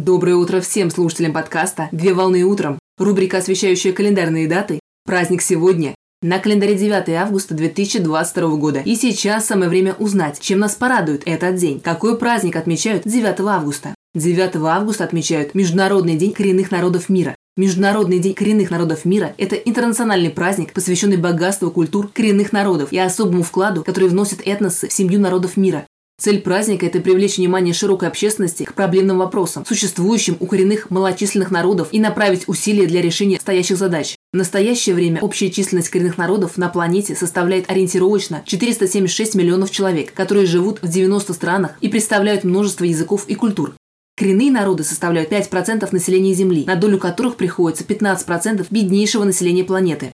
Доброе 0.00 0.36
утро 0.36 0.62
всем 0.62 0.90
слушателям 0.90 1.34
подкаста 1.34 1.90
«Две 1.92 2.14
волны 2.14 2.42
утром». 2.44 2.78
Рубрика, 2.96 3.36
освещающая 3.36 3.92
календарные 3.92 4.48
даты. 4.48 4.80
Праздник 5.04 5.42
сегодня. 5.42 5.94
На 6.22 6.38
календаре 6.38 6.74
9 6.74 7.10
августа 7.10 7.52
2022 7.52 8.56
года. 8.56 8.80
И 8.80 8.94
сейчас 8.94 9.44
самое 9.44 9.68
время 9.68 9.92
узнать, 9.98 10.40
чем 10.40 10.60
нас 10.60 10.74
порадует 10.74 11.24
этот 11.26 11.56
день. 11.56 11.80
Какой 11.80 12.16
праздник 12.16 12.56
отмечают 12.56 13.02
9 13.04 13.40
августа? 13.40 13.94
9 14.14 14.56
августа 14.56 15.04
отмечают 15.04 15.54
Международный 15.54 16.16
день 16.16 16.32
коренных 16.32 16.70
народов 16.70 17.10
мира. 17.10 17.36
Международный 17.58 18.20
день 18.20 18.32
коренных 18.32 18.70
народов 18.70 19.04
мира– 19.04 19.34
это 19.36 19.54
интернациональный 19.56 20.30
праздник, 20.30 20.72
посвященный 20.72 21.18
богатству 21.18 21.70
культур 21.70 22.08
коренных 22.08 22.54
народов 22.54 22.90
и 22.90 22.98
особому 22.98 23.42
вкладу, 23.42 23.84
который 23.84 24.08
вносят 24.08 24.40
этносы 24.46 24.88
в 24.88 24.92
семью 24.94 25.20
народов 25.20 25.58
мира. 25.58 25.84
Цель 26.20 26.42
праздника– 26.42 26.84
это 26.86 27.00
привлечь 27.00 27.38
внимание 27.38 27.72
широкой 27.72 28.06
общественности 28.08 28.64
к 28.64 28.74
проблемным 28.74 29.16
вопросам, 29.16 29.64
существующим 29.64 30.36
у 30.38 30.46
коренных 30.46 30.90
малочисленных 30.90 31.50
народов 31.50 31.88
и 31.92 31.98
направить 31.98 32.46
усилия 32.46 32.84
для 32.84 33.00
решения 33.00 33.40
стоящих 33.40 33.78
задач. 33.78 34.16
В 34.30 34.36
настоящее 34.36 34.94
время 34.94 35.22
общая 35.22 35.50
численность 35.50 35.88
коренных 35.88 36.18
народов 36.18 36.58
на 36.58 36.68
планете 36.68 37.14
составляет 37.14 37.70
ориентировочно 37.70 38.42
476 38.44 39.34
миллионов 39.34 39.70
человек, 39.70 40.12
которые 40.12 40.44
живут 40.44 40.82
в 40.82 40.88
90 40.88 41.32
странах 41.32 41.78
и 41.80 41.88
представляют 41.88 42.44
множество 42.44 42.84
языков 42.84 43.24
и 43.26 43.34
культур. 43.34 43.72
Коренные 44.14 44.50
народы 44.50 44.84
составляют 44.84 45.32
5% 45.32 45.88
населения 45.90 46.34
Земли, 46.34 46.64
на 46.66 46.76
долю 46.76 46.98
которых 46.98 47.36
приходится 47.36 47.84
15% 47.84 48.66
беднейшего 48.68 49.24
населения 49.24 49.64
планеты. 49.64 50.12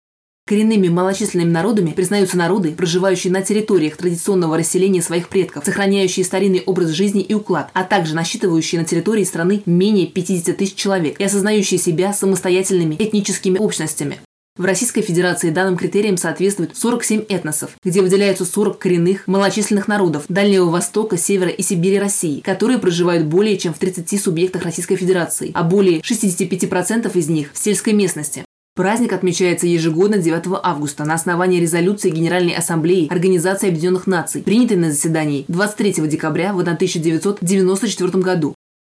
Коренными 0.46 0.88
малочисленными 0.88 1.50
народами 1.50 1.92
признаются 1.92 2.36
народы, 2.36 2.72
проживающие 2.72 3.32
на 3.32 3.40
территориях 3.40 3.96
традиционного 3.96 4.58
расселения 4.58 5.00
своих 5.00 5.30
предков, 5.30 5.64
сохраняющие 5.64 6.22
старинный 6.22 6.62
образ 6.66 6.90
жизни 6.90 7.22
и 7.22 7.32
уклад, 7.32 7.70
а 7.72 7.82
также 7.82 8.14
насчитывающие 8.14 8.78
на 8.78 8.86
территории 8.86 9.24
страны 9.24 9.62
менее 9.64 10.06
50 10.06 10.54
тысяч 10.54 10.74
человек 10.74 11.18
и 11.18 11.24
осознающие 11.24 11.80
себя 11.80 12.12
самостоятельными 12.12 12.94
этническими 12.98 13.58
общностями. 13.58 14.18
В 14.58 14.66
Российской 14.66 15.00
Федерации 15.00 15.48
данным 15.48 15.78
критериям 15.78 16.18
соответствует 16.18 16.76
47 16.76 17.24
этносов, 17.30 17.70
где 17.82 18.02
выделяются 18.02 18.44
40 18.44 18.78
коренных 18.78 19.26
малочисленных 19.26 19.88
народов 19.88 20.26
Дальнего 20.28 20.66
Востока, 20.66 21.16
Севера 21.16 21.50
и 21.50 21.62
Сибири 21.62 21.98
России, 21.98 22.40
которые 22.40 22.78
проживают 22.78 23.24
более 23.24 23.56
чем 23.56 23.72
в 23.72 23.78
30 23.78 24.20
субъектах 24.22 24.62
Российской 24.62 24.96
Федерации, 24.96 25.52
а 25.54 25.62
более 25.62 26.00
65% 26.00 27.10
из 27.16 27.28
них 27.30 27.50
в 27.54 27.58
сельской 27.58 27.94
местности. 27.94 28.43
Праздник 28.76 29.12
отмечается 29.12 29.68
ежегодно 29.68 30.18
9 30.18 30.58
августа 30.60 31.04
на 31.04 31.14
основании 31.14 31.60
резолюции 31.60 32.10
Генеральной 32.10 32.54
Ассамблеи 32.54 33.06
Организации 33.08 33.68
Объединенных 33.68 34.08
Наций, 34.08 34.42
принятой 34.42 34.76
на 34.76 34.90
заседании 34.90 35.44
23 35.46 36.08
декабря 36.08 36.52
в 36.52 36.58
1994 36.58 38.10
году. 38.20 38.56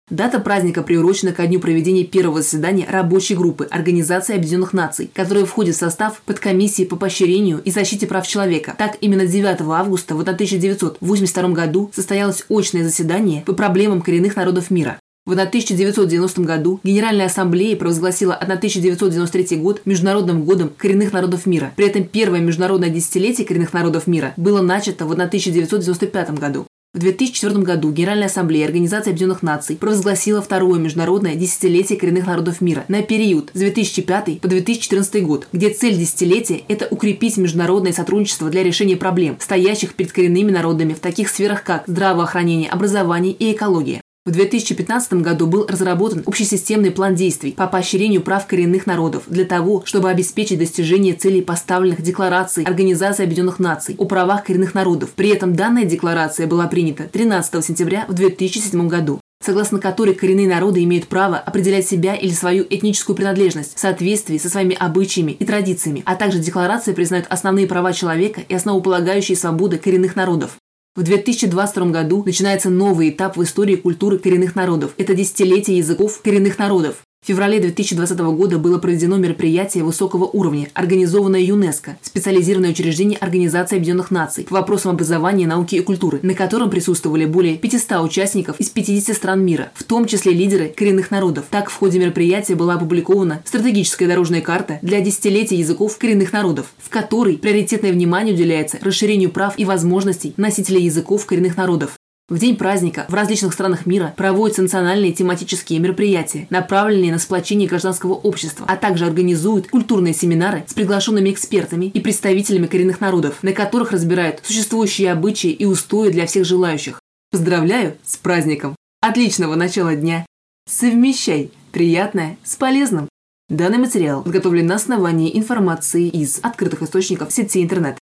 Дата 0.09 0.39
праздника 0.39 0.81
приурочена 0.81 1.33
ко 1.33 1.45
дню 1.45 1.59
проведения 1.59 2.05
первого 2.05 2.41
заседания 2.41 2.87
рабочей 2.89 3.35
группы 3.35 3.67
Организации 3.69 4.35
Объединенных 4.35 4.71
Наций, 4.71 5.11
которая 5.13 5.43
входит 5.43 5.75
в 5.75 5.79
состав 5.79 6.21
подкомиссии 6.21 6.85
по 6.85 6.95
поощрению 6.95 7.61
и 7.65 7.69
защите 7.69 8.07
прав 8.07 8.25
человека. 8.25 8.75
Так, 8.77 8.95
именно 9.01 9.25
9 9.25 9.59
августа 9.59 10.15
в 10.15 10.21
1982 10.21 11.49
году 11.49 11.91
состоялось 11.93 12.45
очное 12.49 12.85
заседание 12.85 13.41
по 13.41 13.51
проблемам 13.51 14.01
коренных 14.01 14.37
народов 14.37 14.71
мира. 14.71 14.97
В 15.25 15.31
1990 15.31 16.41
году 16.41 16.79
Генеральная 16.83 17.25
Ассамблея 17.25 17.75
провозгласила 17.75 18.35
1993 18.35 19.57
год 19.57 19.81
Международным 19.85 20.43
годом 20.43 20.71
коренных 20.77 21.13
народов 21.13 21.47
мира. 21.47 21.73
При 21.75 21.87
этом 21.87 22.03
первое 22.03 22.41
международное 22.41 22.89
десятилетие 22.89 23.47
коренных 23.47 23.73
народов 23.73 24.05
мира 24.05 24.33
было 24.37 24.61
начато 24.61 25.07
в 25.07 25.11
1995 25.11 26.39
году. 26.39 26.67
В 26.93 26.99
2004 26.99 27.55
году 27.63 27.91
Генеральная 27.91 28.27
Ассамблея 28.27 28.67
Организации 28.67 29.09
Объединенных 29.09 29.41
Наций 29.41 29.75
провозгласила 29.77 30.43
второе 30.43 30.79
международное 30.79 31.33
десятилетие 31.33 31.97
коренных 31.97 32.27
народов 32.27 32.61
мира 32.61 32.85
на 32.87 33.01
период 33.01 33.49
с 33.53 33.57
2005 33.57 34.39
по 34.39 34.47
2014 34.47 35.23
год, 35.23 35.47
где 35.51 35.71
цель 35.71 35.97
десятилетия– 35.97 36.61
это 36.67 36.87
укрепить 36.91 37.37
международное 37.37 37.93
сотрудничество 37.93 38.51
для 38.51 38.61
решения 38.61 38.95
проблем, 38.95 39.37
стоящих 39.39 39.95
перед 39.95 40.11
коренными 40.11 40.51
народами 40.51 40.93
в 40.93 40.99
таких 40.99 41.29
сферах, 41.29 41.63
как 41.63 41.83
здравоохранение, 41.87 42.69
образование 42.69 43.33
и 43.33 43.51
экология. 43.51 44.01
В 44.25 44.31
2015 44.31 45.21
году 45.21 45.45
был 45.45 45.67
разработан 45.67 46.23
общесистемный 46.25 46.89
план 46.89 47.13
действий 47.13 47.51
по 47.51 47.67
поощрению 47.67 48.23
прав 48.23 48.47
коренных 48.47 48.87
народов 48.87 49.25
для 49.27 49.45
того, 49.45 49.83
чтобы 49.85 50.09
обеспечить 50.09 50.57
достижение 50.57 51.13
целей 51.13 51.43
поставленных 51.43 52.01
Декларацией 52.01 52.65
Организации 52.65 53.23
Объединенных 53.23 53.59
Наций 53.59 53.93
о 53.99 54.05
правах 54.05 54.45
коренных 54.45 54.73
народов. 54.73 55.11
При 55.11 55.29
этом 55.29 55.55
данная 55.55 55.85
декларация 55.85 56.47
была 56.47 56.65
принята 56.65 57.03
13 57.03 57.63
сентября 57.63 58.05
в 58.07 58.13
2007 58.13 58.87
году 58.87 59.19
согласно 59.43 59.79
которой 59.79 60.15
коренные 60.15 60.47
народы 60.47 60.83
имеют 60.83 61.05
право 61.05 61.37
определять 61.37 61.85
себя 61.85 62.15
или 62.15 62.31
свою 62.31 62.65
этническую 62.67 63.15
принадлежность 63.15 63.75
в 63.75 63.79
соответствии 63.79 64.39
со 64.39 64.49
своими 64.49 64.75
обычаями 64.75 65.33
и 65.33 65.45
традициями, 65.45 66.01
а 66.05 66.15
также 66.15 66.39
декларация 66.39 66.95
признает 66.95 67.27
основные 67.29 67.67
права 67.67 67.93
человека 67.93 68.41
и 68.41 68.55
основополагающие 68.55 69.37
свободы 69.37 69.77
коренных 69.77 70.15
народов. 70.15 70.57
В 70.95 71.03
2022 71.03 71.87
году 71.87 72.23
начинается 72.23 72.69
новый 72.69 73.09
этап 73.09 73.35
в 73.35 73.43
истории 73.43 73.75
культуры 73.75 74.17
коренных 74.17 74.55
народов. 74.55 74.93
Это 74.97 75.13
десятилетие 75.13 75.77
языков 75.77 76.21
коренных 76.23 76.57
народов. 76.57 77.04
В 77.25 77.27
феврале 77.27 77.59
2020 77.59 78.19
года 78.19 78.59
было 78.59 78.77
проведено 78.77 79.17
мероприятие 79.17 79.83
высокого 79.83 80.25
уровня, 80.25 80.67
организованное 80.75 81.39
ЮНЕСКО, 81.39 81.97
специализированное 82.03 82.69
учреждение 82.69 83.17
Организации 83.17 83.77
Объединенных 83.77 84.11
Наций 84.11 84.43
по 84.43 84.53
вопросам 84.53 84.91
образования, 84.91 85.47
науки 85.47 85.73
и 85.73 85.79
культуры, 85.79 86.19
на 86.21 86.35
котором 86.35 86.69
присутствовали 86.69 87.25
более 87.25 87.57
500 87.57 88.03
участников 88.03 88.59
из 88.59 88.69
50 88.69 89.17
стран 89.17 89.43
мира, 89.43 89.71
в 89.73 89.83
том 89.83 90.05
числе 90.05 90.33
лидеры 90.33 90.67
коренных 90.67 91.09
народов. 91.09 91.45
Так, 91.49 91.71
в 91.71 91.75
ходе 91.75 91.97
мероприятия 91.97 92.53
была 92.53 92.75
опубликована 92.75 93.41
стратегическая 93.43 94.05
дорожная 94.05 94.41
карта 94.41 94.77
для 94.83 95.01
десятилетия 95.01 95.55
языков 95.55 95.97
коренных 95.97 96.31
народов, 96.31 96.67
в 96.77 96.89
которой 96.89 97.39
приоритетное 97.39 97.91
внимание 97.91 98.35
уделяется 98.35 98.77
расширению 98.83 99.31
прав 99.31 99.57
и 99.57 99.65
возможностей 99.65 100.35
носителей 100.37 100.83
языков 100.83 101.25
коренных 101.25 101.57
народов. 101.57 101.97
В 102.27 102.39
день 102.39 102.57
праздника 102.57 103.05
в 103.07 103.13
различных 103.13 103.53
странах 103.53 103.85
мира 103.85 104.11
проводятся 104.17 104.63
национальные 104.63 105.13
тематические 105.13 105.77
мероприятия, 105.77 106.47
направленные 106.49 107.11
на 107.11 107.19
сплочение 107.19 107.69
гражданского 107.69 108.13
общества, 108.13 108.65
а 108.67 108.77
также 108.77 109.05
организуют 109.05 109.67
культурные 109.67 110.15
семинары 110.15 110.63
с 110.65 110.73
приглашенными 110.73 111.29
экспертами 111.29 111.85
и 111.85 111.99
представителями 111.99 112.65
коренных 112.65 112.99
народов, 112.99 113.43
на 113.43 113.53
которых 113.53 113.91
разбирают 113.91 114.39
существующие 114.41 115.11
обычаи 115.11 115.51
и 115.51 115.65
устои 115.65 116.09
для 116.09 116.25
всех 116.25 116.45
желающих. 116.45 116.99
Поздравляю 117.29 117.95
с 118.03 118.17
праздником! 118.17 118.75
Отличного 119.01 119.53
начала 119.53 119.95
дня! 119.95 120.25
Совмещай 120.67 121.51
приятное 121.71 122.39
с 122.43 122.55
полезным! 122.55 123.07
Данный 123.49 123.77
материал 123.77 124.23
подготовлен 124.23 124.65
на 124.65 124.75
основании 124.75 125.37
информации 125.37 126.07
из 126.07 126.39
открытых 126.41 126.81
источников 126.81 127.31
сети 127.31 127.61
интернет. 127.61 127.99